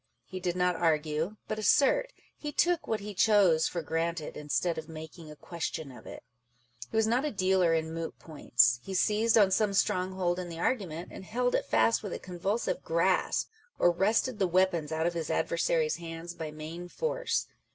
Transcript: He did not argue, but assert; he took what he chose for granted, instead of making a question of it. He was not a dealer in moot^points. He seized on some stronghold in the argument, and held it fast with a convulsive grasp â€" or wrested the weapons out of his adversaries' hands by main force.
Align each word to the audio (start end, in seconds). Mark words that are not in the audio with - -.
He 0.25 0.39
did 0.39 0.55
not 0.55 0.75
argue, 0.75 1.37
but 1.47 1.59
assert; 1.59 2.11
he 2.35 2.51
took 2.51 2.87
what 2.87 3.01
he 3.01 3.13
chose 3.13 3.67
for 3.67 3.83
granted, 3.83 4.35
instead 4.35 4.79
of 4.79 4.89
making 4.89 5.29
a 5.29 5.35
question 5.35 5.91
of 5.91 6.07
it. 6.07 6.23
He 6.89 6.97
was 6.97 7.05
not 7.05 7.23
a 7.23 7.29
dealer 7.29 7.75
in 7.75 7.93
moot^points. 7.93 8.79
He 8.81 8.95
seized 8.95 9.37
on 9.37 9.51
some 9.51 9.75
stronghold 9.75 10.39
in 10.39 10.49
the 10.49 10.57
argument, 10.57 11.09
and 11.11 11.23
held 11.23 11.53
it 11.53 11.67
fast 11.67 12.01
with 12.01 12.13
a 12.13 12.17
convulsive 12.17 12.81
grasp 12.83 13.49
â€" 13.49 13.51
or 13.77 13.91
wrested 13.91 14.39
the 14.39 14.47
weapons 14.47 14.91
out 14.91 15.05
of 15.05 15.13
his 15.13 15.29
adversaries' 15.29 15.97
hands 15.97 16.33
by 16.33 16.49
main 16.49 16.87
force. 16.87 17.45